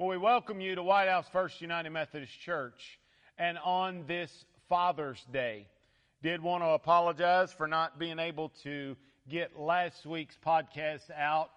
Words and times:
Well, 0.00 0.08
we 0.08 0.16
welcome 0.16 0.62
you 0.62 0.74
to 0.76 0.82
White 0.82 1.10
House 1.10 1.26
First 1.30 1.60
United 1.60 1.90
Methodist 1.90 2.32
Church. 2.40 2.98
And 3.36 3.58
on 3.58 4.04
this 4.06 4.46
Father's 4.66 5.22
Day, 5.30 5.66
did 6.22 6.42
want 6.42 6.62
to 6.62 6.68
apologize 6.68 7.52
for 7.52 7.68
not 7.68 7.98
being 7.98 8.18
able 8.18 8.48
to 8.62 8.96
get 9.28 9.60
last 9.60 10.06
week's 10.06 10.38
podcast 10.42 11.10
out, 11.14 11.50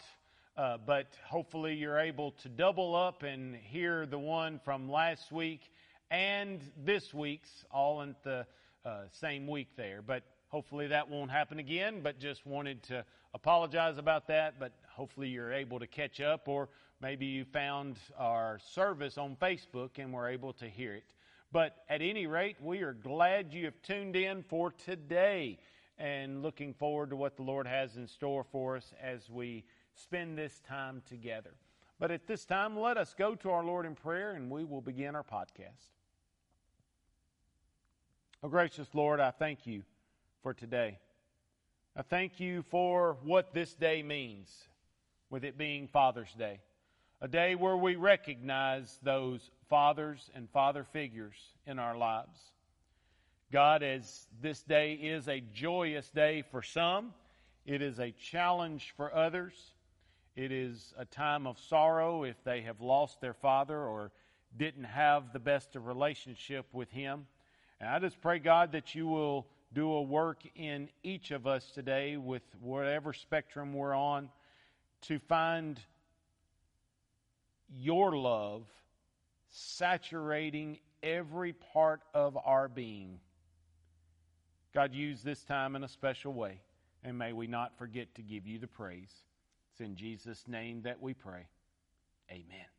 uh, 0.57 0.77
but 0.85 1.07
hopefully 1.25 1.75
you're 1.75 1.99
able 1.99 2.31
to 2.43 2.49
double 2.49 2.97
up 2.97 3.23
and 3.23 3.55
hear 3.55 4.05
the 4.05 4.19
one 4.19 4.59
from 4.65 4.91
last 4.91 5.31
week 5.31 5.61
and 6.11 6.59
this 6.83 7.13
week's 7.13 7.63
all 7.71 8.01
in 8.01 8.13
the 8.25 8.45
uh, 8.83 9.03
same 9.21 9.47
week 9.47 9.69
there. 9.77 10.01
But 10.01 10.23
hopefully 10.49 10.87
that 10.87 11.09
won't 11.09 11.31
happen 11.31 11.59
again, 11.59 12.01
but 12.03 12.19
just 12.19 12.45
wanted 12.45 12.83
to 12.83 13.05
apologize 13.33 13.97
about 13.97 14.27
that. 14.27 14.59
But 14.59 14.73
hopefully 14.89 15.29
you're 15.29 15.53
able 15.53 15.79
to 15.79 15.87
catch 15.87 16.21
up, 16.21 16.47
or 16.47 16.69
maybe 17.01 17.25
you 17.25 17.45
found 17.45 17.97
our 18.17 18.59
service 18.59 19.17
on 19.17 19.35
Facebook 19.35 19.91
and 19.97 20.13
were 20.13 20.29
able 20.29 20.53
to 20.53 20.69
hear 20.69 20.93
it. 20.93 21.05
But 21.51 21.83
at 21.87 22.01
any 22.01 22.25
rate, 22.25 22.57
we 22.61 22.81
are 22.81 22.93
glad 22.93 23.53
you 23.53 23.65
have 23.65 23.79
tuned 23.83 24.15
in 24.15 24.43
for 24.43 24.71
today 24.71 25.59
and 25.99 26.41
looking 26.41 26.73
forward 26.73 27.11
to 27.11 27.15
what 27.15 27.35
the 27.35 27.43
Lord 27.43 27.67
has 27.67 27.95
in 27.95 28.07
store 28.07 28.43
for 28.43 28.77
us 28.77 28.91
as 29.01 29.29
we 29.29 29.63
spend 29.93 30.37
this 30.37 30.59
time 30.67 31.03
together. 31.07 31.51
But 31.99 32.09
at 32.09 32.25
this 32.25 32.45
time, 32.45 32.77
let 32.77 32.97
us 32.97 33.13
go 33.17 33.35
to 33.35 33.51
our 33.51 33.63
Lord 33.63 33.85
in 33.85 33.93
prayer 33.93 34.31
and 34.31 34.49
we 34.49 34.63
will 34.63 34.81
begin 34.81 35.15
our 35.15 35.23
podcast. 35.23 35.91
Oh, 38.41 38.49
gracious 38.49 38.87
Lord, 38.93 39.19
I 39.19 39.31
thank 39.31 39.65
you 39.67 39.83
for 40.41 40.53
today. 40.53 40.97
I 41.95 42.01
thank 42.01 42.39
you 42.39 42.63
for 42.71 43.17
what 43.23 43.53
this 43.53 43.75
day 43.75 44.01
means, 44.01 44.51
with 45.29 45.43
it 45.43 45.59
being 45.59 45.87
Father's 45.87 46.33
Day, 46.33 46.59
a 47.21 47.27
day 47.27 47.53
where 47.53 47.77
we 47.77 47.97
recognize 47.97 48.97
those 49.03 49.51
fathers 49.69 50.31
and 50.33 50.49
father 50.49 50.85
figures 50.91 51.35
in 51.67 51.77
our 51.77 51.95
lives. 51.95 52.39
God, 53.51 53.83
as 53.83 54.25
this 54.41 54.63
day 54.63 54.93
is 54.93 55.27
a 55.27 55.43
joyous 55.53 56.09
day 56.09 56.43
for 56.49 56.63
some, 56.63 57.13
it 57.63 57.83
is 57.83 57.99
a 57.99 58.09
challenge 58.09 58.95
for 58.97 59.13
others. 59.13 59.53
It 60.35 60.51
is 60.51 60.95
a 60.97 61.05
time 61.05 61.45
of 61.45 61.59
sorrow 61.59 62.23
if 62.23 62.43
they 62.43 62.61
have 62.61 62.81
lost 62.81 63.21
their 63.21 63.35
father 63.35 63.77
or 63.77 64.11
didn't 64.57 64.85
have 64.85 65.31
the 65.31 65.37
best 65.37 65.75
of 65.75 65.85
relationship 65.85 66.65
with 66.73 66.89
him. 66.89 67.27
And 67.79 67.87
I 67.87 67.99
just 67.99 68.19
pray, 68.19 68.39
God, 68.39 68.71
that 68.71 68.95
you 68.95 69.05
will 69.05 69.45
do 69.73 69.91
a 69.91 70.01
work 70.01 70.43
in 70.55 70.89
each 71.03 71.31
of 71.31 71.47
us 71.47 71.71
today 71.73 72.17
with 72.17 72.43
whatever 72.61 73.13
spectrum 73.13 73.73
we're 73.73 73.95
on 73.95 74.29
to 75.01 75.19
find 75.19 75.79
your 77.75 78.15
love 78.15 78.63
saturating 79.49 80.79
every 81.01 81.53
part 81.53 82.01
of 82.13 82.37
our 82.45 82.67
being. 82.67 83.19
God, 84.73 84.93
use 84.93 85.21
this 85.21 85.43
time 85.43 85.75
in 85.75 85.83
a 85.83 85.87
special 85.87 86.33
way, 86.33 86.59
and 87.03 87.17
may 87.17 87.33
we 87.33 87.47
not 87.47 87.77
forget 87.77 88.15
to 88.15 88.21
give 88.21 88.47
you 88.47 88.59
the 88.59 88.67
praise. 88.67 89.11
It's 89.71 89.81
in 89.81 89.95
Jesus' 89.95 90.47
name 90.47 90.83
that 90.83 91.01
we 91.01 91.13
pray. 91.13 91.47
Amen. 92.31 92.72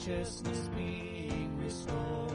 Righteousness 0.00 0.70
being 0.76 1.58
restored. 1.62 2.32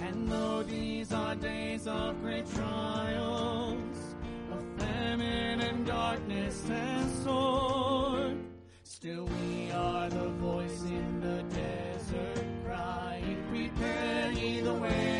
And 0.00 0.28
though 0.28 0.62
these 0.62 1.12
are 1.12 1.34
days 1.34 1.86
of 1.86 2.20
great 2.22 2.46
trials, 2.54 4.16
of 4.52 4.64
famine 4.78 5.60
and 5.60 5.86
darkness 5.86 6.64
and 6.70 7.10
sword, 7.24 8.38
still 8.82 9.24
we 9.24 9.70
are 9.72 10.08
the 10.08 10.28
voice 10.40 10.82
in 10.82 11.20
the 11.20 11.42
desert 11.54 12.44
crying, 12.64 13.44
prepare 13.50 14.32
ye 14.32 14.60
the 14.60 14.74
way 14.74 15.17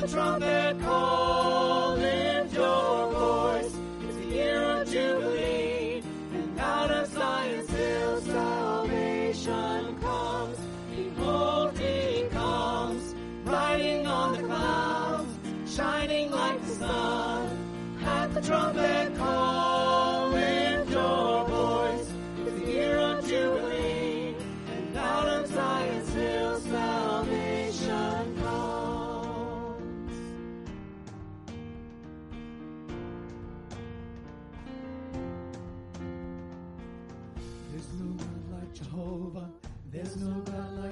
the 0.00 0.08
trumpet. 0.08 0.59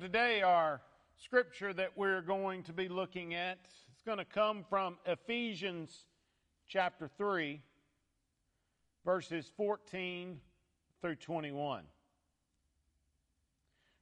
Today, 0.00 0.42
our 0.42 0.80
scripture 1.16 1.72
that 1.72 1.96
we're 1.96 2.20
going 2.20 2.62
to 2.62 2.72
be 2.72 2.88
looking 2.88 3.34
at 3.34 3.58
is 3.96 4.02
going 4.06 4.18
to 4.18 4.24
come 4.24 4.64
from 4.68 4.96
Ephesians 5.06 6.04
chapter 6.68 7.10
3, 7.18 7.60
verses 9.04 9.50
14 9.56 10.38
through 11.00 11.16
21. 11.16 11.82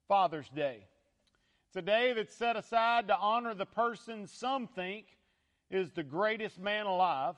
Father's 0.06 0.48
Day. 0.50 0.87
It's 1.69 1.76
a 1.76 1.82
day 1.82 2.12
that's 2.12 2.34
set 2.34 2.56
aside 2.56 3.08
to 3.08 3.16
honor 3.19 3.54
the 3.54 3.66
person 3.66 4.26
some 4.26 4.66
think 4.66 5.06
is 5.70 5.90
the 5.92 6.02
greatest 6.02 6.58
man 6.58 6.87
alive, 6.87 7.37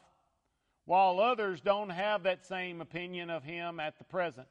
while 0.84 1.20
others 1.20 1.60
don't 1.60 1.90
have 1.90 2.24
that 2.24 2.44
same 2.44 2.80
opinion 2.80 3.30
of 3.30 3.44
him 3.44 3.78
at 3.78 3.98
the 3.98 4.04
present. 4.04 4.48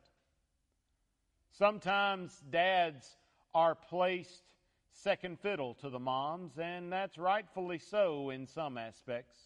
Sometimes 1.52 2.44
dads 2.50 3.18
are 3.54 3.76
placed 3.76 4.44
second 4.92 5.40
fiddle 5.40 5.76
to 5.76 5.90
the 5.90 6.00
moms, 6.00 6.58
and 6.58 6.92
that's 6.92 7.18
rightfully 7.18 7.80
so 7.80 8.30
in 8.30 8.48
some 8.48 8.78
aspects. 8.78 9.38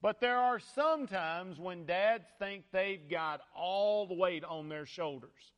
But 0.00 0.20
there 0.20 0.38
are 0.38 0.60
some 0.60 1.06
times 1.06 1.58
when 1.58 1.84
dads 1.84 2.28
think 2.38 2.64
they've 2.70 3.08
got 3.08 3.40
all 3.56 4.06
the 4.06 4.14
weight 4.14 4.44
on 4.44 4.68
their 4.68 4.86
shoulders. 4.86 5.52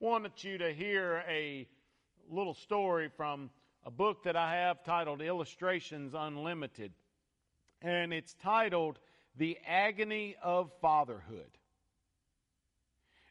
Wanted 0.00 0.42
you 0.42 0.58
to 0.58 0.72
hear 0.72 1.22
a 1.28 1.68
little 2.30 2.54
story 2.54 3.10
from 3.16 3.50
a 3.84 3.90
book 3.90 4.24
that 4.24 4.36
I 4.36 4.54
have 4.54 4.84
titled 4.84 5.20
Illustrations 5.20 6.14
Unlimited. 6.16 6.92
And 7.82 8.12
it's 8.12 8.34
titled 8.34 8.98
The 9.36 9.58
Agony 9.66 10.36
of 10.42 10.70
Fatherhood. 10.80 11.58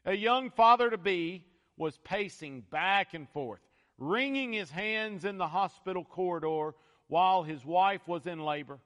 A 0.04 0.14
young 0.14 0.50
father 0.50 0.88
to 0.90 0.98
be 0.98 1.44
was 1.78 1.98
pacing 1.98 2.62
back 2.70 3.14
and 3.14 3.28
forth, 3.30 3.60
wringing 3.98 4.52
his 4.52 4.70
hands 4.70 5.24
in 5.24 5.38
the 5.38 5.48
hospital 5.48 6.04
corridor 6.04 6.74
while 7.08 7.42
his 7.42 7.64
wife 7.64 8.06
was 8.06 8.26
in 8.26 8.40
labor. 8.40 8.78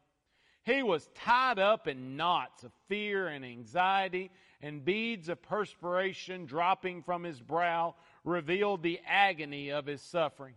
He 0.65 0.83
was 0.83 1.11
tied 1.15 1.59
up 1.59 1.89
in 1.89 2.17
knots 2.17 2.63
of 2.63 2.73
fear 2.89 3.27
and 3.27 3.45
anxiety, 3.45 4.31
and 4.61 4.85
beads 4.85 5.29
of 5.29 5.43
perspiration 5.43 6.47
dropping 6.47 7.03
from 7.03 7.25
his 7.25 7.41
brow 7.41 7.97
revealed 8.25 8.83
the 8.83 9.01
agony 9.07 9.71
of 9.71 9.87
his 9.87 10.01
suffering. 10.01 10.55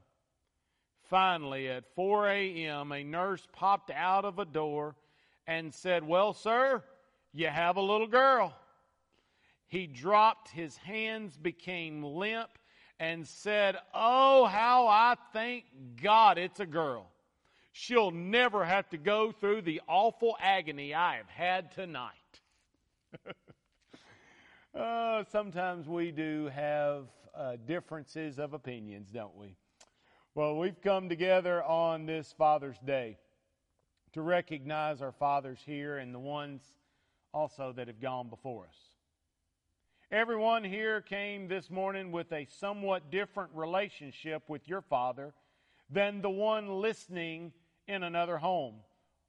Finally, 1.09 1.69
at 1.69 1.95
4 1.95 2.29
a.m., 2.29 2.91
a 2.91 3.03
nurse 3.03 3.47
popped 3.51 3.89
out 3.91 4.25
of 4.25 4.37
a 4.37 4.45
door 4.45 4.95
and 5.47 5.73
said, 5.73 6.03
Well, 6.03 6.33
sir, 6.33 6.83
you 7.33 7.47
have 7.47 7.77
a 7.77 7.81
little 7.81 8.07
girl. 8.07 8.55
He 9.75 9.87
dropped, 9.87 10.47
his 10.51 10.77
hands 10.77 11.35
became 11.35 12.01
limp, 12.01 12.47
and 12.97 13.27
said, 13.27 13.75
Oh, 13.93 14.45
how 14.45 14.87
I 14.87 15.15
thank 15.33 15.65
God 16.01 16.37
it's 16.37 16.61
a 16.61 16.65
girl. 16.65 17.11
She'll 17.73 18.11
never 18.11 18.63
have 18.63 18.87
to 18.91 18.97
go 18.97 19.33
through 19.33 19.63
the 19.63 19.81
awful 19.85 20.37
agony 20.39 20.93
I 20.93 21.17
have 21.17 21.27
had 21.27 21.73
tonight. 21.73 22.39
uh, 24.79 25.25
sometimes 25.29 25.89
we 25.89 26.11
do 26.11 26.49
have 26.55 27.07
uh, 27.35 27.57
differences 27.67 28.39
of 28.39 28.53
opinions, 28.53 29.09
don't 29.11 29.35
we? 29.35 29.57
Well, 30.35 30.55
we've 30.55 30.79
come 30.81 31.09
together 31.09 31.61
on 31.61 32.05
this 32.05 32.33
Father's 32.37 32.79
Day 32.79 33.17
to 34.13 34.21
recognize 34.21 35.01
our 35.01 35.11
fathers 35.11 35.59
here 35.65 35.97
and 35.97 36.15
the 36.15 36.19
ones 36.19 36.63
also 37.33 37.73
that 37.73 37.87
have 37.87 37.99
gone 37.99 38.29
before 38.29 38.67
us. 38.67 38.94
Everyone 40.15 40.63
here 40.63 41.01
came 41.01 41.49
this 41.49 41.69
morning 41.69 42.09
with 42.09 42.31
a 42.31 42.47
somewhat 42.49 43.11
different 43.11 43.49
relationship 43.53 44.43
with 44.47 44.65
your 44.65 44.79
father 44.79 45.33
than 45.89 46.21
the 46.21 46.29
one 46.29 46.69
listening 46.79 47.51
in 47.89 48.01
another 48.01 48.37
home 48.37 48.75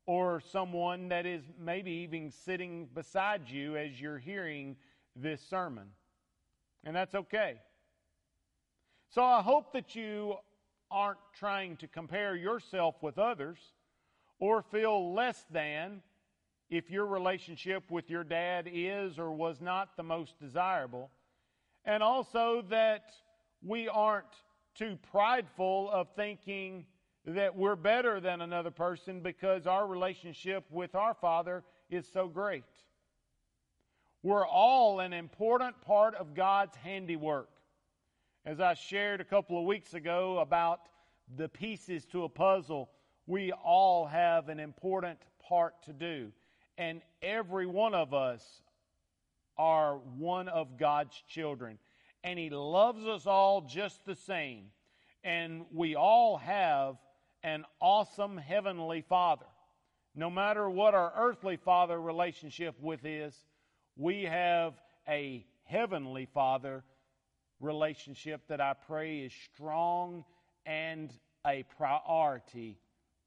or 0.07 0.41
someone 0.41 1.09
that 1.09 1.27
is 1.27 1.43
maybe 1.59 1.91
even 1.91 2.31
sitting 2.31 2.87
beside 2.95 3.51
you 3.51 3.77
as 3.77 4.01
you're 4.01 4.21
hearing 4.21 4.77
this 5.17 5.41
sermon. 5.41 5.89
And 6.85 6.95
that's 6.95 7.17
okay. 7.17 7.57
So 9.11 9.25
I 9.25 9.43
hope 9.43 9.73
that 9.73 9.97
you 9.97 10.37
aren't 10.89 11.19
trying 11.37 11.79
to 11.79 11.89
compare 11.89 12.37
yourself 12.37 13.03
with 13.03 13.19
others 13.19 13.59
or 14.39 14.63
feel 14.63 15.13
less 15.13 15.47
than 15.51 16.01
if 16.69 16.91
your 16.91 17.07
relationship 17.07 17.91
with 17.91 18.11
your 18.11 18.25
dad 18.25 18.69
is 18.73 19.19
or 19.19 19.31
was 19.31 19.61
not 19.61 19.97
the 19.97 20.03
most 20.03 20.39
desirable. 20.41 21.11
And 21.85 22.03
also 22.03 22.65
that 22.71 23.13
we 23.63 23.89
aren't 23.89 24.27
too 24.75 24.99
prideful 25.11 25.91
of 25.91 26.09
thinking 26.17 26.85
that 27.25 27.57
we're 27.57 27.77
better 27.77 28.21
than 28.21 28.41
another 28.41 28.71
person 28.71 29.21
because 29.21 29.67
our 29.67 29.87
relationship 29.87 30.65
with 30.71 30.95
our 30.95 31.15
Father 31.15 31.65
is 31.91 32.07
so 32.13 32.29
great. 32.29 32.65
We're 34.23 34.47
all 34.47 35.01
an 35.01 35.13
important 35.13 35.81
part 35.81 36.15
of 36.17 36.35
God's 36.35 36.77
handiwork. 36.77 37.49
As 38.45 38.61
I 38.61 38.75
shared 38.75 39.21
a 39.21 39.25
couple 39.25 39.59
of 39.59 39.65
weeks 39.65 39.95
ago 39.95 40.39
about 40.39 40.81
the 41.37 41.49
pieces 41.49 42.05
to 42.07 42.25
a 42.25 42.29
puzzle, 42.29 42.91
we 43.27 43.53
all 43.53 44.07
have 44.07 44.49
an 44.49 44.61
important 44.61 45.19
part 45.41 45.75
to 45.85 45.93
do. 45.93 46.33
And 46.79 47.01
every 47.23 47.67
one 47.67 47.95
of 47.95 48.13
us 48.13 48.45
are 49.57 49.97
one 49.97 50.49
of 50.49 50.79
God's 50.79 51.23
children. 51.29 51.79
And 52.23 52.39
He 52.39 52.51
loves 52.51 53.07
us 53.07 53.27
all 53.27 53.63
just 53.63 54.05
the 54.05 54.15
same. 54.15 54.67
And 55.25 55.67
we 55.73 55.97
all 55.97 56.37
have 56.39 56.97
an 57.43 57.65
awesome 57.81 58.37
heavenly 58.37 59.03
Father. 59.09 59.47
No 60.15 60.31
matter 60.31 60.69
what 60.69 60.95
our 60.95 61.13
earthly 61.17 61.57
Father 61.57 62.01
relationship 62.01 62.75
with 62.81 63.05
is, 63.05 63.35
we 63.97 64.25
have 64.25 64.75
a 65.09 65.47
heavenly 65.65 66.27
Father 66.33 66.85
relationship 67.61 68.43
that 68.49 68.61
I 68.61 68.75
pray 68.75 69.21
is 69.21 69.33
strong 69.55 70.25
and 70.65 71.13
a 71.47 71.65
priority 71.77 72.79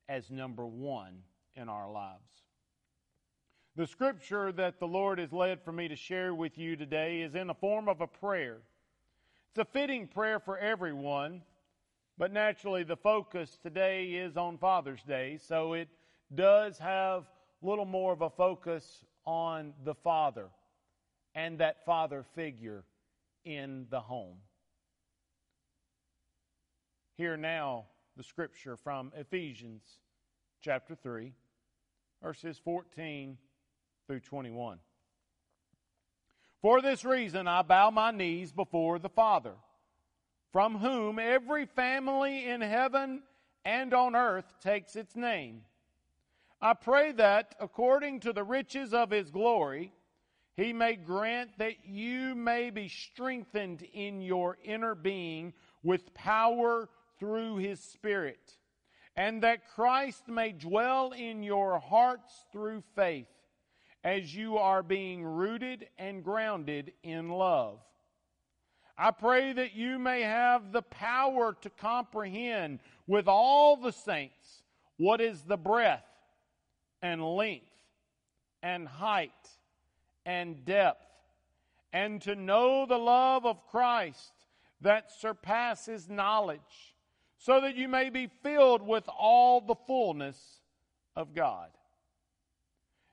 as 0.07 0.29
number 0.29 0.65
one 0.65 1.19
in 1.55 1.69
our 1.69 1.91
lives. 1.91 2.48
The 3.79 3.87
scripture 3.87 4.51
that 4.51 4.77
the 4.77 4.87
Lord 4.87 5.19
has 5.19 5.31
led 5.31 5.63
for 5.63 5.71
me 5.71 5.87
to 5.87 5.95
share 5.95 6.35
with 6.35 6.57
you 6.57 6.75
today 6.75 7.21
is 7.21 7.33
in 7.33 7.47
the 7.47 7.53
form 7.53 7.87
of 7.87 8.01
a 8.01 8.07
prayer. 8.07 8.57
It's 9.51 9.59
a 9.59 9.63
fitting 9.63 10.05
prayer 10.05 10.41
for 10.41 10.57
everyone, 10.57 11.43
but 12.17 12.33
naturally, 12.33 12.83
the 12.83 12.97
focus 12.97 13.57
today 13.63 14.07
is 14.15 14.35
on 14.35 14.57
Father's 14.57 15.01
Day, 15.03 15.39
so 15.41 15.71
it 15.71 15.87
does 16.35 16.77
have 16.77 17.23
a 17.63 17.65
little 17.65 17.85
more 17.85 18.11
of 18.11 18.21
a 18.21 18.29
focus 18.29 19.05
on 19.23 19.71
the 19.85 19.95
father 19.95 20.49
and 21.33 21.57
that 21.59 21.85
father 21.85 22.25
figure 22.35 22.83
in 23.45 23.87
the 23.89 24.01
home. 24.01 24.39
Hear 27.15 27.37
now 27.37 27.85
the 28.17 28.23
scripture 28.23 28.75
from 28.75 29.13
Ephesians 29.15 29.83
chapter 30.61 30.95
3, 30.95 31.31
verses 32.21 32.59
14 32.61 33.37
through 34.09 34.19
21. 34.21 34.79
For 36.63 36.81
this 36.81 37.05
reason 37.05 37.47
I 37.47 37.61
bow 37.61 37.91
my 37.91 38.09
knees 38.09 38.51
before 38.51 38.97
the 38.97 39.07
Father 39.07 39.53
from 40.51 40.79
whom 40.79 41.19
every 41.19 41.67
family 41.67 42.49
in 42.49 42.59
heaven 42.61 43.21
and 43.63 43.93
on 43.93 44.15
earth 44.15 44.51
takes 44.63 44.95
its 44.95 45.15
name. 45.15 45.61
I 46.59 46.73
pray 46.73 47.11
that, 47.11 47.53
according 47.59 48.21
to 48.21 48.33
the 48.33 48.43
riches 48.43 48.95
of 48.95 49.11
his 49.11 49.29
glory, 49.29 49.93
he 50.57 50.73
may 50.73 50.95
grant 50.95 51.59
that 51.59 51.85
you 51.85 52.33
may 52.33 52.71
be 52.71 52.87
strengthened 52.87 53.83
in 53.93 54.23
your 54.23 54.57
inner 54.63 54.95
being 54.95 55.53
with 55.83 56.15
power 56.15 56.89
through 57.19 57.57
his 57.57 57.79
Spirit, 57.79 58.57
and 59.15 59.43
that 59.43 59.69
Christ 59.69 60.27
may 60.27 60.51
dwell 60.51 61.11
in 61.11 61.43
your 61.43 61.77
hearts 61.77 62.47
through 62.51 62.81
faith, 62.95 63.27
as 64.03 64.35
you 64.35 64.57
are 64.57 64.83
being 64.83 65.23
rooted 65.23 65.87
and 65.97 66.23
grounded 66.23 66.93
in 67.03 67.29
love 67.29 67.79
I 69.01 69.11
pray 69.11 69.53
that 69.53 69.75
you 69.75 69.97
may 69.97 70.23
have 70.23 70.73
the 70.73 70.81
power 70.81 71.55
to 71.61 71.69
comprehend 71.69 72.79
with 73.07 73.29
all 73.29 73.77
the 73.77 73.93
saints 73.93 74.63
what 74.97 75.21
is 75.21 75.43
the 75.43 75.55
breadth 75.55 76.03
and 77.01 77.23
length 77.23 77.65
and 78.61 78.85
height 78.85 79.31
and 80.25 80.65
depth, 80.65 81.07
and 81.93 82.21
to 82.23 82.35
know 82.35 82.85
the 82.85 82.97
love 82.97 83.45
of 83.45 83.65
Christ 83.67 84.33
that 84.81 85.13
surpasses 85.13 86.09
knowledge, 86.09 86.93
so 87.37 87.61
that 87.61 87.77
you 87.77 87.87
may 87.87 88.09
be 88.09 88.29
filled 88.43 88.81
with 88.81 89.07
all 89.07 89.61
the 89.61 89.75
fullness 89.87 90.59
of 91.15 91.33
God. 91.33 91.69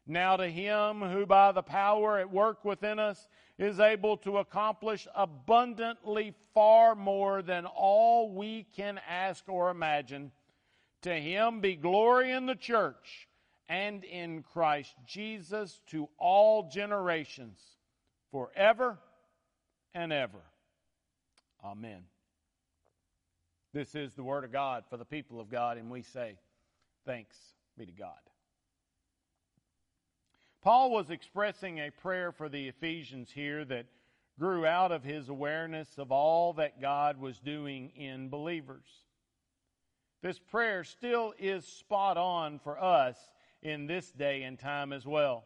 Now 0.07 0.37
to 0.37 0.49
him 0.49 1.01
who 1.01 1.27
by 1.27 1.51
the 1.53 1.63
power 1.63 2.19
at 2.19 2.31
work 2.31 2.65
within 2.65 2.99
us 2.99 3.29
is 3.59 3.81
able 3.81 4.17
to 4.19 4.39
accomplish 4.39 5.09
abundantly 5.15 6.35
far 6.55 6.95
more 6.95 7.43
than 7.43 7.67
all 7.67 8.31
we 8.31 8.67
can 8.77 9.01
ask 9.09 9.49
or 9.49 9.71
imagine, 9.71 10.31
to 11.03 11.13
him 11.13 11.61
be 11.61 11.75
glory 11.75 12.31
in 12.31 12.47
the 12.47 12.55
church 12.55 13.29
and 13.69 14.05
in 14.05 14.43
Christ 14.43 14.95
Jesus 15.07 15.81
to 15.89 16.09
all 16.19 16.69
generations, 16.69 17.59
forever 18.31 18.99
and 19.93 20.13
ever. 20.13 20.43
Amen. 21.65 22.05
This 23.73 23.95
is 23.95 24.15
the 24.15 24.23
word 24.23 24.45
of 24.45 24.53
God 24.53 24.85
for 24.89 24.97
the 24.97 25.05
people 25.05 25.41
of 25.41 25.51
God, 25.51 25.79
and 25.79 25.91
we 25.91 26.03
say, 26.03 26.37
Thanks 27.05 27.37
be 27.77 27.87
to 27.87 27.93
God. 27.93 28.15
Paul 30.67 30.91
was 30.91 31.11
expressing 31.11 31.79
a 31.79 31.93
prayer 31.93 32.33
for 32.33 32.49
the 32.49 32.67
Ephesians 32.67 33.31
here 33.31 33.65
that 33.67 33.87
grew 34.37 34.67
out 34.67 34.91
of 34.91 35.05
his 35.05 35.29
awareness 35.29 35.97
of 35.97 36.11
all 36.11 36.55
that 36.55 36.81
God 36.81 37.21
was 37.21 37.39
doing 37.39 37.93
in 37.95 38.31
believers. 38.31 38.89
This 40.23 40.41
prayer 40.41 40.83
still 40.83 41.35
is 41.39 41.65
spot 41.65 42.17
on 42.17 42.59
for 42.59 42.83
us 42.83 43.17
in 43.63 43.87
this 43.87 44.11
day 44.11 44.43
and 44.43 44.59
time 44.59 44.93
as 44.93 45.07
well. 45.07 45.45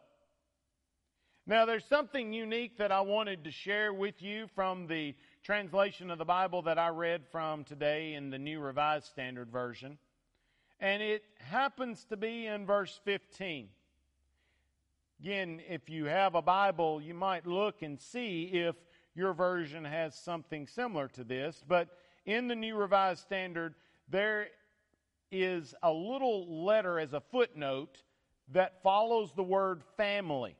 Now, 1.45 1.65
there's 1.67 1.85
something 1.85 2.33
unique 2.33 2.79
that 2.79 2.91
I 2.91 3.01
wanted 3.01 3.43
to 3.43 3.51
share 3.51 3.93
with 3.93 4.23
you 4.23 4.47
from 4.55 4.87
the 4.87 5.13
translation 5.43 6.09
of 6.09 6.17
the 6.17 6.25
Bible 6.25 6.63
that 6.63 6.79
I 6.79 6.87
read 6.87 7.27
from 7.31 7.63
today 7.63 8.15
in 8.15 8.31
the 8.31 8.39
New 8.39 8.59
Revised 8.59 9.05
Standard 9.05 9.51
Version. 9.51 9.99
And 10.79 11.03
it 11.03 11.25
happens 11.37 12.05
to 12.05 12.17
be 12.17 12.47
in 12.47 12.65
verse 12.65 12.99
15. 13.05 13.69
Again, 15.21 15.61
if 15.69 15.87
you 15.87 16.05
have 16.05 16.33
a 16.33 16.41
Bible, 16.41 16.99
you 16.99 17.13
might 17.13 17.45
look 17.45 17.83
and 17.83 18.01
see 18.01 18.45
if 18.45 18.75
your 19.13 19.33
version 19.33 19.85
has 19.85 20.15
something 20.15 20.65
similar 20.65 21.07
to 21.09 21.23
this. 21.23 21.63
But 21.67 21.89
in 22.25 22.47
the 22.47 22.55
New 22.55 22.75
Revised 22.75 23.21
Standard, 23.21 23.75
there 24.09 24.47
is 25.31 25.75
a 25.83 25.91
little 25.91 26.65
letter 26.65 26.99
as 26.99 27.13
a 27.13 27.21
footnote 27.21 28.01
that 28.51 28.81
follows 28.81 29.31
the 29.35 29.43
word 29.43 29.83
family. 29.95 30.55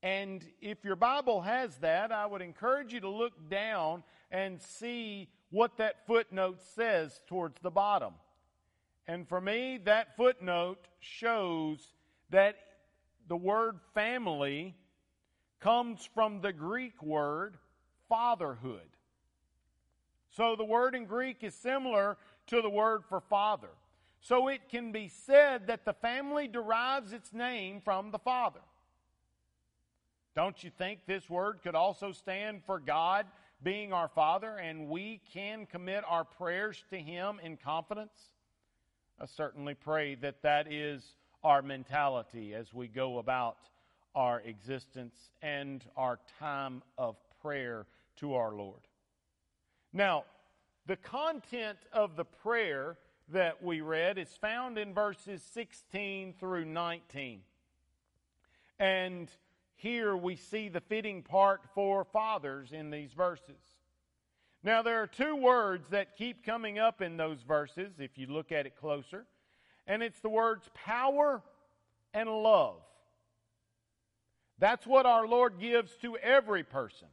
And 0.00 0.44
if 0.60 0.84
your 0.84 0.94
Bible 0.94 1.40
has 1.40 1.76
that, 1.78 2.12
I 2.12 2.24
would 2.24 2.40
encourage 2.40 2.92
you 2.92 3.00
to 3.00 3.10
look 3.10 3.50
down 3.50 4.04
and 4.30 4.62
see 4.62 5.28
what 5.50 5.76
that 5.78 6.06
footnote 6.06 6.60
says 6.76 7.20
towards 7.26 7.60
the 7.62 7.70
bottom. 7.70 8.14
And 9.08 9.28
for 9.28 9.40
me, 9.40 9.80
that 9.86 10.16
footnote 10.16 10.86
shows 11.00 11.94
that 12.30 12.54
the 13.28 13.36
word 13.36 13.78
family 13.94 14.74
comes 15.60 16.08
from 16.14 16.40
the 16.40 16.52
Greek 16.52 17.02
word 17.02 17.56
fatherhood. 18.08 18.88
So 20.30 20.56
the 20.56 20.64
word 20.64 20.94
in 20.94 21.04
Greek 21.04 21.42
is 21.42 21.54
similar 21.54 22.16
to 22.48 22.62
the 22.62 22.70
word 22.70 23.04
for 23.08 23.20
father. 23.20 23.68
So 24.20 24.48
it 24.48 24.68
can 24.68 24.92
be 24.92 25.08
said 25.08 25.66
that 25.68 25.84
the 25.84 25.92
family 25.92 26.48
derives 26.48 27.12
its 27.12 27.32
name 27.32 27.80
from 27.80 28.10
the 28.10 28.18
father. 28.18 28.60
Don't 30.34 30.62
you 30.62 30.70
think 30.70 31.00
this 31.06 31.28
word 31.28 31.60
could 31.62 31.74
also 31.74 32.12
stand 32.12 32.62
for 32.64 32.78
God 32.78 33.26
being 33.62 33.92
our 33.92 34.08
father 34.08 34.56
and 34.56 34.88
we 34.88 35.20
can 35.32 35.66
commit 35.66 36.04
our 36.06 36.24
prayers 36.24 36.84
to 36.90 36.96
him 36.96 37.40
in 37.42 37.56
confidence? 37.56 38.30
I 39.20 39.26
certainly 39.26 39.74
pray 39.74 40.14
that 40.16 40.42
that 40.42 40.72
is 40.72 41.16
our 41.44 41.62
mentality 41.62 42.54
as 42.54 42.72
we 42.72 42.88
go 42.88 43.18
about 43.18 43.56
our 44.14 44.40
existence 44.40 45.14
and 45.42 45.84
our 45.96 46.18
time 46.38 46.82
of 46.96 47.16
prayer 47.40 47.86
to 48.16 48.34
our 48.34 48.52
Lord. 48.52 48.80
Now, 49.92 50.24
the 50.86 50.96
content 50.96 51.78
of 51.92 52.16
the 52.16 52.24
prayer 52.24 52.96
that 53.30 53.62
we 53.62 53.80
read 53.80 54.18
is 54.18 54.28
found 54.40 54.78
in 54.78 54.94
verses 54.94 55.42
16 55.52 56.34
through 56.40 56.64
19. 56.64 57.42
And 58.78 59.28
here 59.76 60.16
we 60.16 60.36
see 60.36 60.68
the 60.68 60.80
fitting 60.80 61.22
part 61.22 61.60
for 61.74 62.04
fathers 62.04 62.72
in 62.72 62.90
these 62.90 63.12
verses. 63.12 63.60
Now, 64.64 64.82
there 64.82 65.02
are 65.02 65.06
two 65.06 65.36
words 65.36 65.88
that 65.90 66.16
keep 66.16 66.44
coming 66.44 66.78
up 66.78 67.00
in 67.00 67.16
those 67.16 67.42
verses 67.42 67.92
if 68.00 68.18
you 68.18 68.26
look 68.26 68.50
at 68.50 68.66
it 68.66 68.76
closer 68.76 69.24
and 69.88 70.02
it's 70.02 70.20
the 70.20 70.28
words 70.28 70.68
power 70.74 71.42
and 72.14 72.28
love. 72.28 72.76
That's 74.58 74.86
what 74.86 75.06
our 75.06 75.26
Lord 75.26 75.58
gives 75.58 75.96
to 76.02 76.16
every 76.18 76.62
person. 76.62 77.08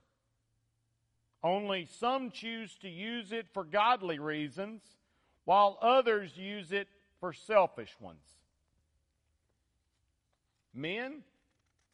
Only 1.44 1.88
some 2.00 2.32
choose 2.32 2.75
to 2.82 2.89
use 2.89 3.32
it 3.32 3.48
for 3.53 3.63
godly 3.63 4.20
reasons, 4.20 4.82
while 5.46 5.77
others 5.82 6.36
use 6.36 6.72
it 6.72 6.88
for 7.20 7.34
selfish 7.34 7.96
ones. 8.00 8.25
Men, 10.74 11.22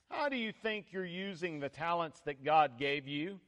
how 0.10 0.30
do 0.30 0.38
you 0.38 0.52
think 0.52 0.88
you're 0.92 1.06
using 1.06 1.60
the 1.60 1.70
talents 1.70 2.22
that 2.26 2.44
God 2.44 2.80
gave 2.80 3.08
you? 3.08 3.40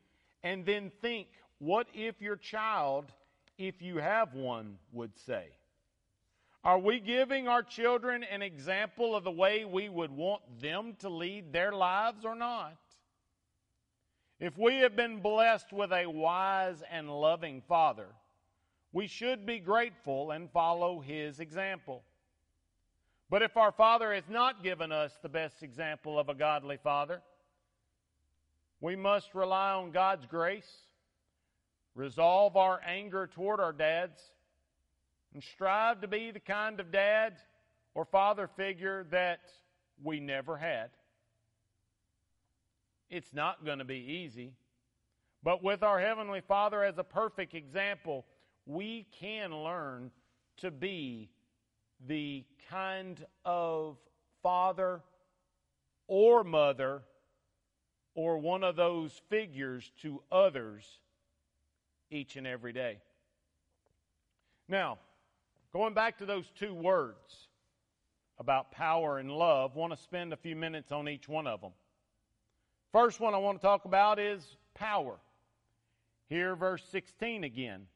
And 0.44 0.66
then 0.66 0.92
think, 1.02 1.28
what 1.60 1.88
if 1.94 2.22
your 2.22 2.36
child, 2.36 3.06
if 3.58 3.82
you 3.82 3.98
have 3.98 4.34
one, 4.34 4.78
would 4.92 5.18
say? 5.26 5.48
Are 6.64 6.80
we 6.80 7.02
giving 7.02 7.50
our 7.50 7.62
children 7.62 8.24
an 8.24 8.42
example 8.42 9.16
of 9.16 9.26
the 9.26 9.32
way 9.32 9.66
we 9.66 9.90
would 9.90 10.12
want 10.12 10.44
them 10.62 10.96
to 11.00 11.10
lead 11.10 11.52
their 11.52 11.74
lives 11.74 12.24
or 12.24 12.36
not? 12.36 12.78
If 14.40 14.58
we 14.58 14.78
have 14.78 14.96
been 14.96 15.20
blessed 15.20 15.74
with 15.74 15.92
a 15.92 16.06
wise 16.06 16.82
and 16.90 17.10
loving 17.10 17.62
Father, 17.68 18.08
we 18.94 19.08
should 19.08 19.46
be 19.46 19.60
grateful 19.60 20.32
and 20.32 20.50
follow 20.52 21.02
His 21.02 21.42
example. 21.42 22.04
But 23.30 23.42
if 23.42 23.58
our 23.58 23.72
Father 23.72 24.14
has 24.14 24.30
not 24.30 24.64
given 24.64 24.92
us 24.92 25.18
the 25.22 25.30
best 25.30 25.64
example 25.64 26.18
of 26.18 26.30
a 26.30 26.34
godly 26.34 26.78
Father, 26.78 27.22
we 28.80 28.96
must 28.96 29.34
rely 29.36 29.72
on 29.72 29.92
God's 29.92 30.26
grace, 30.28 30.72
resolve 31.96 32.56
our 32.56 32.80
anger 32.86 33.28
toward 33.28 33.60
our 33.60 33.74
dads, 33.74 34.22
and 35.34 35.44
strive 35.44 36.02
to 36.02 36.08
be 36.08 36.32
the 36.32 36.40
kind 36.40 36.80
of 36.80 36.92
dad 36.92 37.36
or 37.96 38.06
father 38.06 38.48
figure 38.48 39.06
that 39.12 39.42
we 40.04 40.20
never 40.20 40.58
had. 40.58 40.90
It's 43.10 43.34
not 43.34 43.66
going 43.66 43.80
to 43.80 43.86
be 43.86 44.24
easy. 44.26 44.54
But 45.44 45.62
with 45.62 45.84
our 45.84 46.00
Heavenly 46.00 46.42
Father 46.42 46.84
as 46.84 46.98
a 46.98 47.04
perfect 47.04 47.54
example, 47.54 48.26
we 48.66 49.06
can 49.20 49.54
learn 49.54 50.12
to 50.58 50.72
be 50.72 51.30
the 52.08 52.46
kind 52.70 53.24
of 53.44 53.98
father 54.42 55.02
or 56.08 56.44
mother 56.44 57.02
or 58.16 58.38
one 58.38 58.64
of 58.64 58.76
those 58.76 59.22
figures 59.30 59.92
to 60.02 60.22
others 60.32 61.00
each 62.10 62.36
and 62.36 62.48
every 62.48 62.74
day. 62.74 63.00
Now, 64.68 65.00
Going 65.74 65.96
back 65.96 66.20
to 66.20 66.28
those 66.28 66.46
two 66.56 66.76
words 66.76 67.48
about 68.38 68.72
power 68.72 69.18
and 69.18 69.32
love, 69.32 69.76
want 69.76 69.92
to 69.92 69.98
spend 69.98 70.32
a 70.32 70.38
few 70.38 70.56
minutes 70.56 70.92
on 70.92 71.10
each 71.10 71.28
one 71.28 71.48
of 71.48 71.62
them. 71.62 71.72
First 72.92 73.20
one 73.20 73.34
I 73.34 73.40
want 73.40 73.60
to 73.60 73.66
talk 73.66 73.86
about 73.86 74.20
is 74.20 74.58
power. 74.76 75.16
Here, 76.30 76.56
verse 76.56 76.84
16 76.92 77.44
again. 77.44 77.88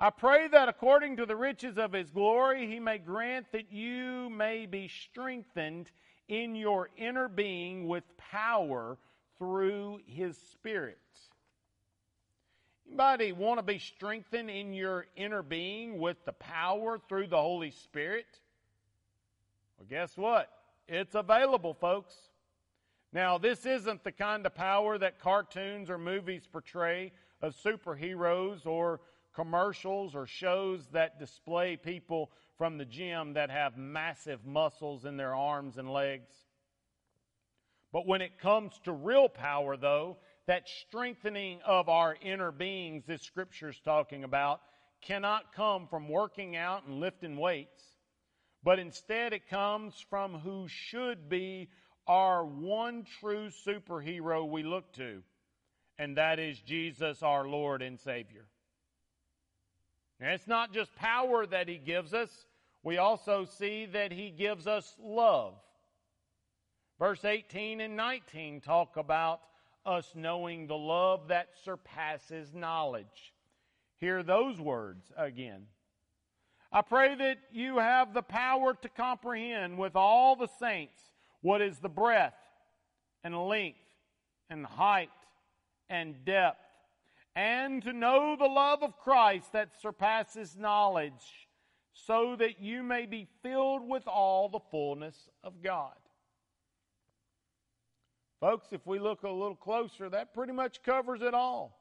I 0.00 0.08
pray 0.08 0.48
that 0.48 0.70
according 0.70 1.18
to 1.18 1.26
the 1.26 1.36
riches 1.36 1.76
of 1.76 1.92
his 1.92 2.10
glory, 2.10 2.66
he 2.66 2.80
may 2.80 2.96
grant 2.96 3.52
that 3.52 3.70
you 3.70 4.30
may 4.30 4.64
be 4.64 4.88
strengthened 4.88 5.90
in 6.28 6.54
your 6.54 6.88
inner 6.96 7.28
being 7.28 7.88
with 7.88 8.04
power 8.16 8.96
through 9.36 10.00
his 10.06 10.38
Spirit 10.38 10.98
Anybody 12.92 13.32
want 13.32 13.58
to 13.58 13.62
be 13.62 13.78
strengthened 13.78 14.50
in 14.50 14.74
your 14.74 15.06
inner 15.16 15.42
being 15.42 15.98
with 15.98 16.22
the 16.26 16.34
power 16.34 17.00
through 17.08 17.28
the 17.28 17.38
Holy 17.40 17.70
Spirit? 17.70 18.26
Well, 19.78 19.86
guess 19.88 20.14
what? 20.14 20.50
It's 20.86 21.14
available, 21.14 21.72
folks. 21.72 22.14
Now, 23.10 23.38
this 23.38 23.64
isn't 23.64 24.04
the 24.04 24.12
kind 24.12 24.44
of 24.44 24.54
power 24.54 24.98
that 24.98 25.18
cartoons 25.18 25.88
or 25.88 25.96
movies 25.96 26.46
portray 26.52 27.12
of 27.40 27.56
superheroes 27.56 28.66
or 28.66 29.00
commercials 29.34 30.14
or 30.14 30.26
shows 30.26 30.86
that 30.92 31.18
display 31.18 31.78
people 31.78 32.30
from 32.58 32.76
the 32.76 32.84
gym 32.84 33.32
that 33.32 33.50
have 33.50 33.78
massive 33.78 34.44
muscles 34.44 35.06
in 35.06 35.16
their 35.16 35.34
arms 35.34 35.78
and 35.78 35.90
legs. 35.90 36.34
But 37.90 38.06
when 38.06 38.20
it 38.20 38.38
comes 38.38 38.78
to 38.84 38.92
real 38.92 39.30
power, 39.30 39.78
though, 39.78 40.18
that 40.46 40.68
strengthening 40.68 41.60
of 41.66 41.88
our 41.88 42.16
inner 42.20 42.50
beings 42.50 43.04
this 43.06 43.22
scripture 43.22 43.68
is 43.68 43.80
talking 43.84 44.24
about 44.24 44.60
cannot 45.00 45.52
come 45.54 45.86
from 45.88 46.08
working 46.08 46.56
out 46.56 46.86
and 46.86 47.00
lifting 47.00 47.36
weights, 47.36 47.82
but 48.62 48.78
instead 48.78 49.32
it 49.32 49.48
comes 49.48 49.94
from 50.08 50.34
who 50.40 50.66
should 50.68 51.28
be 51.28 51.68
our 52.06 52.44
one 52.44 53.04
true 53.20 53.48
superhero 53.66 54.48
we 54.48 54.62
look 54.62 54.92
to, 54.92 55.22
and 55.98 56.16
that 56.16 56.38
is 56.38 56.58
Jesus, 56.60 57.22
our 57.22 57.46
Lord 57.46 57.82
and 57.82 57.98
Savior. 57.98 58.46
And 60.20 60.30
it's 60.30 60.46
not 60.46 60.72
just 60.72 60.94
power 60.96 61.46
that 61.46 61.68
He 61.68 61.78
gives 61.78 62.14
us, 62.14 62.30
we 62.82 62.98
also 62.98 63.44
see 63.44 63.86
that 63.86 64.12
He 64.12 64.30
gives 64.30 64.66
us 64.66 64.94
love. 65.00 65.54
Verse 66.98 67.24
18 67.24 67.80
and 67.80 67.96
19 67.96 68.60
talk 68.60 68.96
about 68.96 69.40
us 69.84 70.12
knowing 70.14 70.66
the 70.66 70.76
love 70.76 71.28
that 71.28 71.48
surpasses 71.64 72.54
knowledge. 72.54 73.32
Hear 73.98 74.22
those 74.22 74.60
words 74.60 75.12
again. 75.16 75.66
I 76.72 76.82
pray 76.82 77.14
that 77.14 77.38
you 77.52 77.78
have 77.78 78.14
the 78.14 78.22
power 78.22 78.74
to 78.74 78.88
comprehend 78.88 79.78
with 79.78 79.94
all 79.94 80.36
the 80.36 80.48
saints 80.58 80.98
what 81.40 81.60
is 81.60 81.78
the 81.78 81.88
breadth 81.88 82.34
and 83.22 83.46
length 83.46 83.78
and 84.48 84.64
height 84.64 85.10
and 85.90 86.24
depth, 86.24 86.58
and 87.36 87.82
to 87.82 87.92
know 87.92 88.36
the 88.38 88.46
love 88.46 88.82
of 88.82 88.98
Christ 88.98 89.52
that 89.52 89.80
surpasses 89.80 90.56
knowledge, 90.56 91.48
so 91.92 92.36
that 92.36 92.60
you 92.60 92.82
may 92.82 93.06
be 93.06 93.28
filled 93.42 93.86
with 93.86 94.08
all 94.08 94.48
the 94.48 94.60
fullness 94.70 95.28
of 95.44 95.62
God. 95.62 95.92
Folks, 98.42 98.72
if 98.72 98.84
we 98.88 98.98
look 98.98 99.22
a 99.22 99.30
little 99.30 99.54
closer, 99.54 100.10
that 100.10 100.34
pretty 100.34 100.52
much 100.52 100.82
covers 100.82 101.22
it 101.22 101.32
all. 101.32 101.78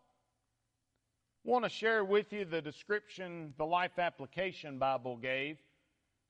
I 1.43 1.49
want 1.49 1.63
to 1.65 1.69
share 1.71 2.05
with 2.05 2.31
you 2.31 2.45
the 2.45 2.61
description 2.61 3.55
the 3.57 3.65
Life 3.65 3.97
Application 3.97 4.77
Bible 4.77 5.17
gave 5.17 5.57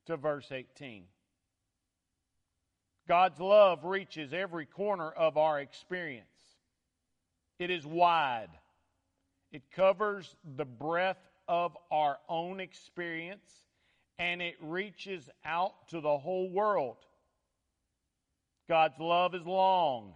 to 0.05 0.15
verse 0.15 0.49
18. 0.49 1.03
God's 3.09 3.41
love 3.41 3.83
reaches 3.83 4.31
every 4.31 4.65
corner 4.65 5.11
of 5.11 5.35
our 5.35 5.59
experience. 5.59 6.27
It 7.59 7.69
is 7.69 7.85
wide. 7.85 8.51
It 9.51 9.63
covers 9.75 10.37
the 10.55 10.63
breadth 10.63 11.27
of 11.49 11.75
our 11.91 12.19
own 12.29 12.61
experience 12.61 13.51
and 14.17 14.41
it 14.41 14.55
reaches 14.61 15.29
out 15.43 15.89
to 15.89 15.99
the 15.99 16.17
whole 16.17 16.49
world. 16.49 16.99
God's 18.69 18.97
love 18.97 19.35
is 19.35 19.45
long. 19.45 20.13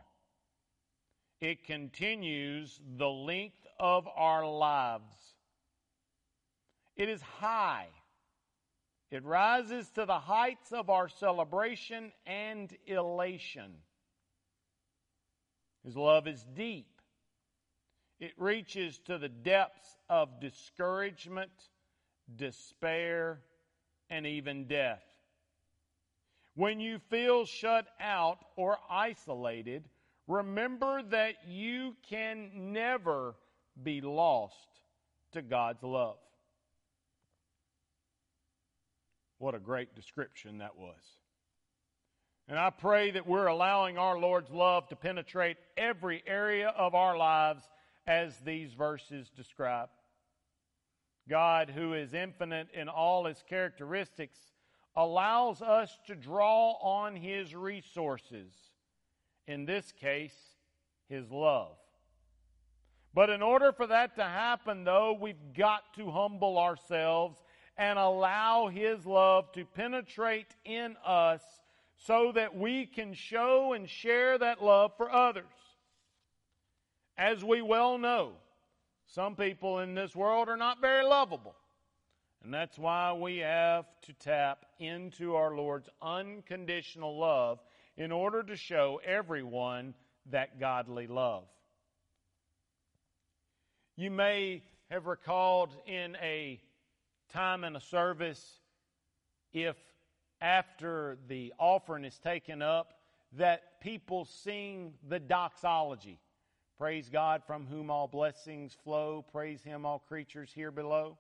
It 1.41 1.65
continues 1.65 2.79
the 2.97 3.09
length 3.09 3.65
of 3.79 4.07
our 4.15 4.47
lives. 4.47 5.15
It 6.95 7.09
is 7.09 7.21
high. 7.21 7.87
It 9.11 9.23
rises 9.23 9.89
to 9.91 10.05
the 10.05 10.19
heights 10.19 10.71
of 10.71 10.89
our 10.89 11.09
celebration 11.09 12.11
and 12.25 12.75
elation. 12.87 13.71
His 15.83 15.95
love 15.95 16.27
is 16.27 16.43
deep. 16.55 17.01
It 18.19 18.33
reaches 18.37 18.99
to 19.05 19.17
the 19.17 19.29
depths 19.29 19.97
of 20.09 20.39
discouragement, 20.39 21.51
despair, 22.35 23.41
and 24.09 24.25
even 24.25 24.67
death. 24.67 25.03
When 26.55 26.79
you 26.79 26.99
feel 27.09 27.45
shut 27.45 27.87
out 27.99 28.39
or 28.55 28.77
isolated, 28.89 29.89
remember 30.27 31.01
that 31.03 31.35
you 31.47 31.95
can 32.09 32.73
never 32.73 33.35
be 33.81 34.01
lost 34.01 34.55
to 35.33 35.41
God's 35.41 35.83
love. 35.83 36.17
What 39.38 39.55
a 39.55 39.59
great 39.59 39.95
description 39.95 40.59
that 40.59 40.77
was. 40.77 40.95
And 42.47 42.59
I 42.59 42.69
pray 42.69 43.11
that 43.11 43.27
we're 43.27 43.47
allowing 43.47 43.97
our 43.97 44.17
Lord's 44.17 44.51
love 44.51 44.88
to 44.89 44.95
penetrate 44.95 45.57
every 45.75 46.23
area 46.27 46.69
of 46.69 46.93
our 46.93 47.17
lives 47.17 47.63
as 48.07 48.38
these 48.39 48.71
verses 48.73 49.31
describe. 49.35 49.89
God, 51.27 51.71
who 51.71 51.93
is 51.93 52.13
infinite 52.13 52.67
in 52.73 52.88
all 52.88 53.25
his 53.25 53.43
characteristics, 53.49 54.38
allows 54.95 55.61
us 55.61 55.97
to 56.05 56.15
draw 56.15 56.73
on 56.73 57.15
his 57.15 57.55
resources. 57.55 58.53
In 59.47 59.65
this 59.65 59.91
case, 59.91 60.36
his 61.08 61.31
love. 61.31 61.77
But 63.13 63.29
in 63.29 63.41
order 63.41 63.71
for 63.71 63.88
that 63.88 64.15
to 64.17 64.23
happen, 64.23 64.84
though, 64.84 65.13
we've 65.13 65.53
got 65.55 65.93
to 65.95 66.12
humble 66.12 66.58
ourselves 66.58 67.41
and 67.77 67.97
allow 67.97 68.67
his 68.67 69.05
love 69.05 69.51
to 69.53 69.65
penetrate 69.65 70.55
in 70.65 70.95
us 71.05 71.41
so 71.97 72.31
that 72.34 72.58
we 72.58 72.86
can 72.86 73.13
show 73.13 73.73
and 73.73 73.89
share 73.89 74.38
that 74.38 74.63
love 74.63 74.91
for 74.97 75.12
others. 75.12 75.45
As 77.17 77.43
we 77.43 77.62
well 77.62 77.97
know, 77.97 78.34
some 79.08 79.36
people 79.36 79.79
in 79.79 79.95
this 79.95 80.15
world 80.15 80.49
are 80.49 80.58
not 80.58 80.81
very 80.81 81.05
lovable. 81.05 81.55
And 82.43 82.53
that's 82.53 82.77
why 82.77 83.13
we 83.13 83.38
have 83.38 83.86
to 84.03 84.13
tap 84.13 84.65
into 84.79 85.36
our 85.36 85.55
Lord's 85.55 85.89
unconditional 86.01 87.17
love 87.17 87.60
in 87.97 88.12
order 88.12 88.43
to 88.43 88.55
show 88.55 88.99
everyone 89.05 89.93
that 90.31 90.60
godly 90.60 91.08
love. 91.08 91.45
You 93.95 94.12
may 94.12 94.63
have 94.89 95.05
recalled 95.05 95.69
in 95.86 96.17
a 96.21 96.60
time 97.31 97.63
in 97.63 97.75
a 97.75 97.81
service 97.81 98.60
if 99.53 99.77
after 100.41 101.17
the 101.27 101.53
offering 101.58 102.03
is 102.03 102.17
taken 102.19 102.62
up 102.62 102.93
that 103.34 103.79
people 103.81 104.25
sing 104.25 104.93
the 105.08 105.19
doxology. 105.19 106.19
Praise 106.77 107.10
God 107.10 107.41
from 107.47 107.65
whom 107.65 107.89
all 107.89 108.08
blessings 108.08 108.75
flow. 108.84 109.23
Praise 109.31 109.63
Him, 109.63 109.86
all 109.86 109.99
creatures 109.99 110.51
here 110.53 110.71
below. 110.71 111.17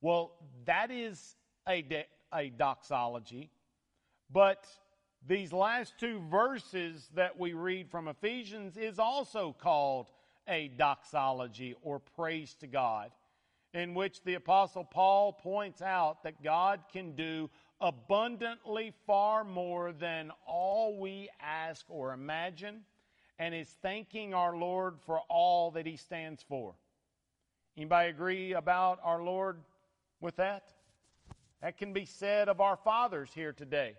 Well, 0.00 0.32
that 0.64 0.90
is 0.90 1.36
a, 1.68 1.82
de- 1.82 2.06
a 2.32 2.48
doxology. 2.48 3.50
But 4.32 4.66
these 5.26 5.52
last 5.52 5.94
two 5.98 6.20
verses 6.30 7.08
that 7.14 7.38
we 7.38 7.52
read 7.52 7.90
from 7.90 8.08
Ephesians 8.08 8.76
is 8.76 8.98
also 8.98 9.54
called 9.58 10.06
a 10.48 10.68
doxology 10.68 11.74
or 11.82 11.98
praise 11.98 12.54
to 12.60 12.66
God, 12.66 13.10
in 13.74 13.94
which 13.94 14.22
the 14.24 14.34
Apostle 14.34 14.84
Paul 14.84 15.32
points 15.32 15.82
out 15.82 16.22
that 16.24 16.42
God 16.42 16.80
can 16.92 17.14
do 17.14 17.50
abundantly 17.80 18.92
far 19.06 19.44
more 19.44 19.92
than 19.92 20.32
all 20.46 20.98
we 20.98 21.28
ask 21.40 21.84
or 21.88 22.12
imagine 22.12 22.80
and 23.38 23.54
is 23.54 23.68
thanking 23.82 24.34
our 24.34 24.56
Lord 24.56 24.96
for 25.06 25.20
all 25.30 25.70
that 25.72 25.86
he 25.86 25.96
stands 25.96 26.42
for. 26.42 26.74
Anybody 27.76 28.10
agree 28.10 28.52
about 28.52 29.00
our 29.02 29.22
Lord 29.22 29.60
with 30.20 30.36
that? 30.36 30.64
That 31.62 31.78
can 31.78 31.92
be 31.92 32.04
said 32.04 32.48
of 32.48 32.60
our 32.60 32.76
fathers 32.76 33.30
here 33.34 33.52
today. 33.52 33.94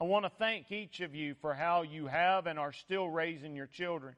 I 0.00 0.04
want 0.04 0.24
to 0.24 0.30
thank 0.30 0.70
each 0.70 1.00
of 1.00 1.16
you 1.16 1.34
for 1.40 1.54
how 1.54 1.82
you 1.82 2.06
have 2.06 2.46
and 2.46 2.56
are 2.56 2.72
still 2.72 3.08
raising 3.08 3.56
your 3.56 3.66
children. 3.66 4.14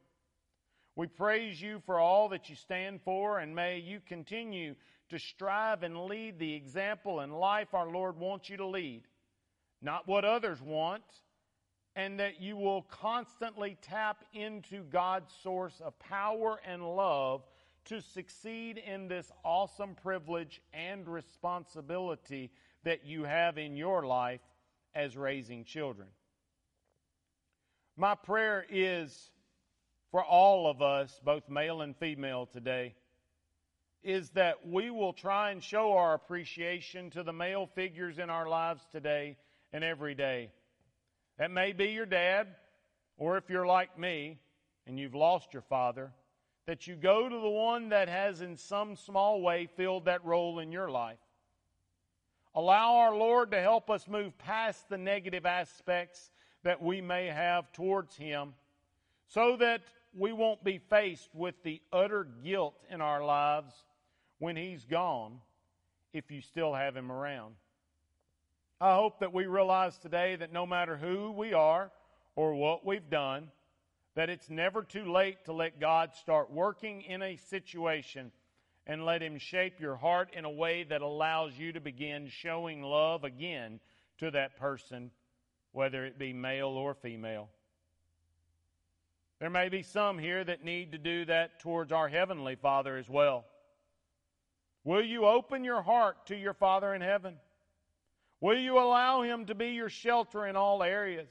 We 0.94 1.06
praise 1.06 1.60
you 1.60 1.80
for 1.86 1.98
all 1.98 2.28
that 2.30 2.50
you 2.50 2.56
stand 2.56 3.00
for, 3.02 3.38
and 3.38 3.54
may 3.54 3.78
you 3.78 4.00
continue 4.06 4.74
to 5.08 5.18
strive 5.18 5.82
and 5.82 6.04
lead 6.04 6.38
the 6.38 6.52
example 6.52 7.20
and 7.20 7.32
life 7.32 7.72
our 7.72 7.90
Lord 7.90 8.18
wants 8.18 8.50
you 8.50 8.58
to 8.58 8.66
lead. 8.66 9.04
Not 9.80 10.06
what 10.06 10.26
others 10.26 10.60
want, 10.60 11.02
and 11.96 12.20
that 12.20 12.42
you 12.42 12.58
will 12.58 12.82
constantly 12.82 13.78
tap 13.80 14.22
into 14.34 14.82
God's 14.82 15.32
source 15.42 15.80
of 15.82 15.98
power 15.98 16.60
and 16.66 16.84
love 16.94 17.42
to 17.86 18.02
succeed 18.02 18.76
in 18.76 19.08
this 19.08 19.32
awesome 19.42 19.94
privilege 19.94 20.60
and 20.74 21.08
responsibility 21.08 22.50
that 22.84 23.06
you 23.06 23.24
have 23.24 23.56
in 23.56 23.78
your 23.78 24.04
life 24.04 24.40
as 24.94 25.16
raising 25.16 25.64
children. 25.64 26.09
My 27.96 28.14
prayer 28.14 28.64
is 28.68 29.31
for 30.11 30.24
all 30.24 30.68
of 30.68 30.83
us, 30.83 31.20
both 31.24 31.48
male 31.48 31.83
and 31.83 31.96
female 31.96 32.46
today, 32.46 32.94
is 34.03 34.31
that 34.31 34.66
we 34.66 34.90
will 34.90 35.12
try 35.12 35.50
and 35.50 35.62
show 35.62 35.92
our 35.92 36.14
appreciation 36.14 37.11
to 37.11 37.22
the 37.22 37.33
male 37.33 37.66
figures 37.74 38.18
in 38.18 38.31
our 38.31 38.48
lives 38.48 38.87
today 38.92 39.37
and 39.72 39.85
every 39.85 40.14
day 40.14 40.50
that 41.40 41.50
may 41.50 41.72
be 41.72 41.87
your 41.87 42.05
dad, 42.05 42.48
or 43.16 43.38
if 43.38 43.48
you're 43.48 43.66
like 43.66 43.98
me 43.98 44.38
and 44.87 44.98
you've 44.98 45.14
lost 45.14 45.55
your 45.55 45.62
father, 45.62 46.12
that 46.66 46.87
you 46.87 46.96
go 46.96 47.31
to 47.31 47.40
the 47.40 47.48
one 47.48 47.88
that 47.88 48.11
has 48.11 48.42
in 48.42 48.59
some 48.59 48.94
small 48.94 49.40
way 49.40 49.66
filled 49.74 50.05
that 50.05 50.22
role 50.22 50.59
in 50.59 50.70
your 50.70 50.90
life. 50.90 51.18
Allow 52.54 52.96
our 52.96 53.16
Lord 53.16 53.52
to 53.52 53.60
help 53.60 53.90
us 53.90 54.08
move 54.08 54.36
past 54.38 54.88
the 54.88 54.98
negative 54.98 55.46
aspects 55.46 56.30
that 56.64 56.82
we 56.82 57.00
may 57.00 57.26
have 57.26 57.70
towards 57.72 58.16
Him 58.16 58.54
so 59.28 59.56
that 59.58 59.82
we 60.12 60.32
won't 60.32 60.64
be 60.64 60.78
faced 60.78 61.30
with 61.32 61.54
the 61.62 61.80
utter 61.92 62.26
guilt 62.42 62.74
in 62.90 63.00
our 63.00 63.24
lives 63.24 63.74
when 64.38 64.56
He's 64.56 64.84
gone 64.84 65.38
if 66.12 66.30
you 66.30 66.40
still 66.40 66.74
have 66.74 66.96
Him 66.96 67.12
around. 67.12 67.54
I 68.80 68.94
hope 68.94 69.20
that 69.20 69.32
we 69.32 69.46
realize 69.46 69.98
today 69.98 70.36
that 70.36 70.52
no 70.52 70.66
matter 70.66 70.96
who 70.96 71.30
we 71.30 71.52
are 71.52 71.92
or 72.34 72.54
what 72.54 72.84
we've 72.84 73.10
done, 73.10 73.50
that 74.16 74.30
it's 74.30 74.50
never 74.50 74.82
too 74.82 75.12
late 75.12 75.44
to 75.44 75.52
let 75.52 75.78
God 75.78 76.14
start 76.14 76.50
working 76.50 77.02
in 77.02 77.22
a 77.22 77.36
situation 77.36 78.32
and 78.86 79.04
let 79.04 79.22
Him 79.22 79.38
shape 79.38 79.80
your 79.80 79.96
heart 79.96 80.30
in 80.32 80.44
a 80.44 80.50
way 80.50 80.84
that 80.84 81.02
allows 81.02 81.58
you 81.58 81.72
to 81.72 81.80
begin 81.80 82.28
showing 82.28 82.82
love 82.82 83.24
again 83.24 83.80
to 84.18 84.30
that 84.30 84.56
person, 84.56 85.10
whether 85.72 86.04
it 86.04 86.18
be 86.18 86.32
male 86.32 86.68
or 86.68 86.94
female. 86.94 87.48
There 89.38 89.50
may 89.50 89.68
be 89.68 89.82
some 89.82 90.18
here 90.18 90.44
that 90.44 90.64
need 90.64 90.92
to 90.92 90.98
do 90.98 91.24
that 91.26 91.60
towards 91.60 91.92
our 91.92 92.08
Heavenly 92.08 92.56
Father 92.56 92.96
as 92.96 93.08
well. 93.08 93.44
Will 94.84 95.04
you 95.04 95.26
open 95.26 95.64
your 95.64 95.82
heart 95.82 96.26
to 96.26 96.36
your 96.36 96.54
Father 96.54 96.94
in 96.94 97.00
heaven? 97.00 97.36
Will 98.40 98.58
you 98.58 98.78
allow 98.78 99.22
Him 99.22 99.46
to 99.46 99.54
be 99.54 99.68
your 99.68 99.88
shelter 99.88 100.46
in 100.46 100.56
all 100.56 100.82
areas? 100.82 101.28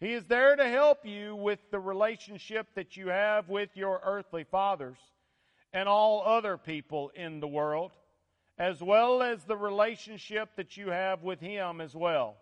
He 0.00 0.12
is 0.12 0.24
there 0.24 0.56
to 0.56 0.68
help 0.68 1.06
you 1.06 1.34
with 1.34 1.58
the 1.70 1.80
relationship 1.80 2.66
that 2.74 2.96
you 2.96 3.08
have 3.08 3.48
with 3.48 3.70
your 3.74 4.00
earthly 4.04 4.44
fathers 4.44 4.98
and 5.74 5.88
all 5.88 6.22
other 6.24 6.56
people 6.56 7.10
in 7.16 7.40
the 7.40 7.48
world, 7.48 7.90
as 8.56 8.80
well 8.80 9.22
as 9.22 9.44
the 9.44 9.56
relationship 9.56 10.50
that 10.56 10.76
you 10.76 10.88
have 10.88 11.24
with 11.24 11.40
Him 11.40 11.80
as 11.80 11.94
well. 11.94 12.36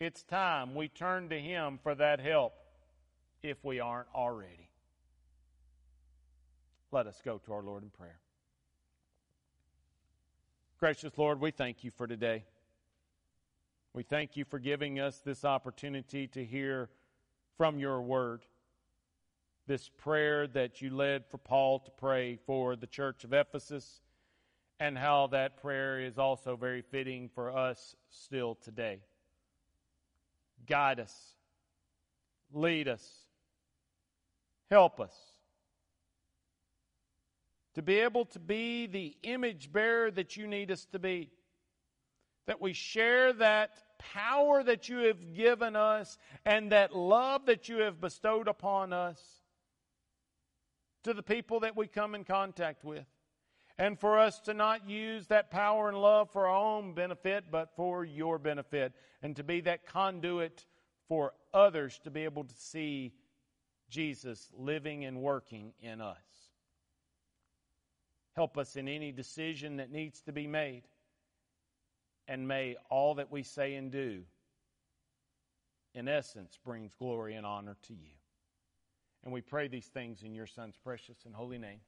It's 0.00 0.24
time 0.24 0.74
we 0.74 0.88
turn 0.88 1.28
to 1.28 1.38
Him 1.38 1.78
for 1.82 1.94
that 1.94 2.20
help 2.20 2.54
if 3.42 3.62
we 3.62 3.80
aren't 3.80 4.08
already. 4.14 4.70
Let 6.90 7.06
us 7.06 7.20
go 7.22 7.38
to 7.44 7.52
our 7.52 7.62
Lord 7.62 7.82
in 7.82 7.90
prayer. 7.90 8.18
Gracious 10.80 11.18
Lord, 11.18 11.38
we 11.38 11.50
thank 11.50 11.84
you 11.84 11.90
for 11.90 12.06
today. 12.06 12.44
We 13.92 14.04
thank 14.04 14.36
you 14.36 14.46
for 14.46 14.58
giving 14.58 15.00
us 15.00 15.18
this 15.18 15.44
opportunity 15.44 16.28
to 16.28 16.44
hear 16.44 16.88
from 17.58 17.78
your 17.78 18.00
word. 18.00 18.42
This 19.68 19.90
prayer 19.90 20.46
that 20.46 20.80
you 20.80 20.88
led 20.88 21.26
for 21.26 21.36
Paul 21.36 21.80
to 21.80 21.90
pray 21.90 22.38
for 22.46 22.74
the 22.74 22.86
church 22.86 23.22
of 23.24 23.34
Ephesus, 23.34 24.00
and 24.80 24.96
how 24.96 25.26
that 25.26 25.60
prayer 25.60 26.00
is 26.00 26.16
also 26.16 26.56
very 26.56 26.80
fitting 26.80 27.28
for 27.34 27.54
us 27.54 27.94
still 28.08 28.54
today. 28.54 29.00
Guide 30.66 31.00
us, 31.00 31.34
lead 32.50 32.88
us, 32.88 33.06
help 34.70 35.00
us 35.00 35.14
to 37.74 37.82
be 37.82 37.98
able 37.98 38.24
to 38.24 38.38
be 38.38 38.86
the 38.86 39.18
image 39.22 39.70
bearer 39.70 40.10
that 40.10 40.34
you 40.34 40.46
need 40.46 40.70
us 40.70 40.86
to 40.86 40.98
be. 40.98 41.30
That 42.46 42.62
we 42.62 42.72
share 42.72 43.34
that 43.34 43.98
power 43.98 44.62
that 44.62 44.88
you 44.88 45.00
have 45.00 45.36
given 45.36 45.76
us 45.76 46.16
and 46.46 46.72
that 46.72 46.96
love 46.96 47.44
that 47.44 47.68
you 47.68 47.80
have 47.80 48.00
bestowed 48.00 48.48
upon 48.48 48.94
us 48.94 49.37
to 51.04 51.14
the 51.14 51.22
people 51.22 51.60
that 51.60 51.76
we 51.76 51.86
come 51.86 52.14
in 52.14 52.24
contact 52.24 52.84
with. 52.84 53.06
And 53.78 53.98
for 53.98 54.18
us 54.18 54.40
to 54.40 54.54
not 54.54 54.88
use 54.88 55.28
that 55.28 55.50
power 55.50 55.88
and 55.88 56.00
love 56.00 56.30
for 56.32 56.48
our 56.48 56.56
own 56.56 56.94
benefit, 56.94 57.44
but 57.50 57.76
for 57.76 58.04
your 58.04 58.38
benefit. 58.38 58.92
And 59.22 59.36
to 59.36 59.44
be 59.44 59.60
that 59.62 59.86
conduit 59.86 60.66
for 61.06 61.32
others 61.54 62.00
to 62.04 62.10
be 62.10 62.24
able 62.24 62.44
to 62.44 62.54
see 62.54 63.12
Jesus 63.88 64.50
living 64.56 65.04
and 65.04 65.20
working 65.20 65.72
in 65.80 66.00
us. 66.00 66.16
Help 68.34 68.58
us 68.58 68.76
in 68.76 68.88
any 68.88 69.12
decision 69.12 69.76
that 69.76 69.90
needs 69.90 70.20
to 70.22 70.32
be 70.32 70.46
made 70.46 70.82
and 72.28 72.46
may 72.46 72.76
all 72.90 73.14
that 73.14 73.32
we 73.32 73.42
say 73.42 73.74
and 73.74 73.90
do, 73.90 74.22
in 75.94 76.06
essence, 76.06 76.58
brings 76.62 76.94
glory 76.94 77.34
and 77.34 77.46
honor 77.46 77.76
to 77.82 77.94
you. 77.94 78.17
And 79.24 79.32
we 79.32 79.40
pray 79.40 79.68
these 79.68 79.86
things 79.86 80.22
in 80.22 80.34
your 80.34 80.46
Son's 80.46 80.76
precious 80.76 81.18
and 81.24 81.34
holy 81.34 81.58
name. 81.58 81.80